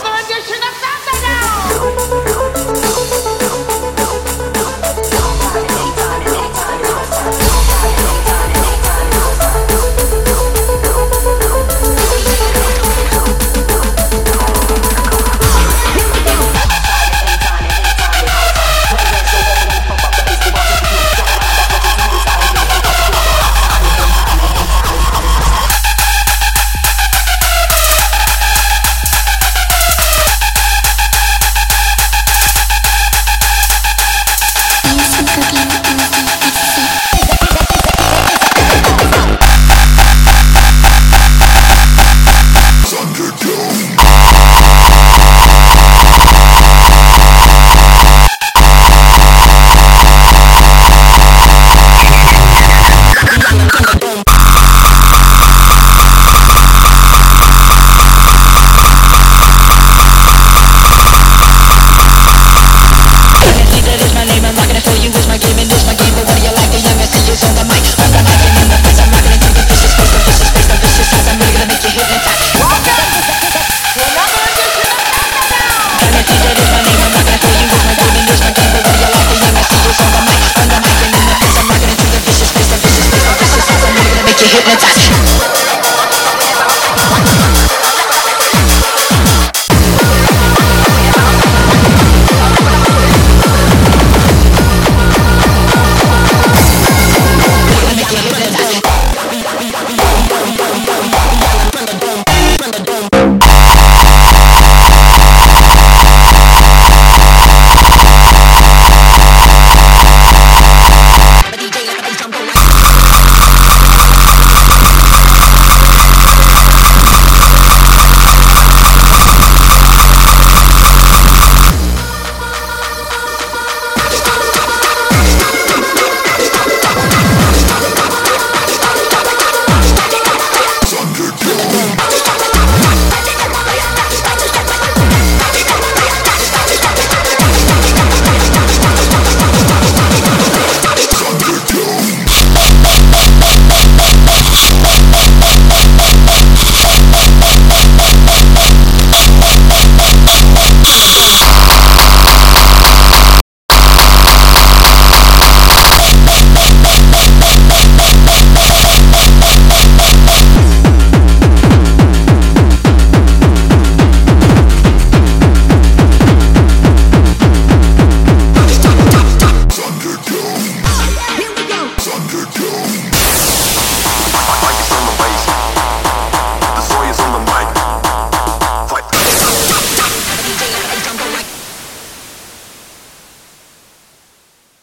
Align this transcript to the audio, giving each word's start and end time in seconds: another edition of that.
another 0.00 0.14
edition 0.24 0.56
of 0.56 0.74
that. 0.80 1.07